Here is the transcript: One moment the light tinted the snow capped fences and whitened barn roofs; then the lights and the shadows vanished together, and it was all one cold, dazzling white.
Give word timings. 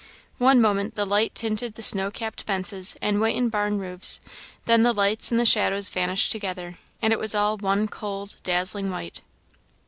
One 0.39 0.59
moment 0.59 0.95
the 0.95 1.05
light 1.05 1.35
tinted 1.35 1.75
the 1.75 1.83
snow 1.83 2.09
capped 2.09 2.41
fences 2.41 2.97
and 3.03 3.17
whitened 3.19 3.51
barn 3.51 3.77
roofs; 3.77 4.19
then 4.65 4.81
the 4.81 4.93
lights 4.95 5.29
and 5.29 5.39
the 5.39 5.45
shadows 5.45 5.89
vanished 5.89 6.31
together, 6.31 6.79
and 7.03 7.13
it 7.13 7.19
was 7.19 7.35
all 7.35 7.55
one 7.59 7.87
cold, 7.87 8.37
dazzling 8.41 8.89
white. 8.89 9.21